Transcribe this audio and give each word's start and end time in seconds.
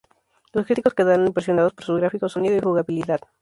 Los 0.51 0.65
críticos 0.65 0.95
quedaron 0.95 1.27
impresionados 1.27 1.73
por 1.73 1.85
sus 1.85 1.99
gráficos, 1.99 2.31
sonido 2.31 2.57
y 2.57 2.59
jugabilidad. 2.61 3.19